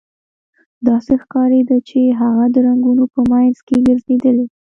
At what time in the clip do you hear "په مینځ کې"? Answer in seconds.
3.13-3.77